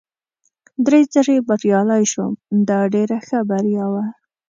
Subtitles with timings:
[0.85, 2.31] درې ځلي بریالی شوم،
[2.69, 4.03] دا ډېره ښه بریا وه.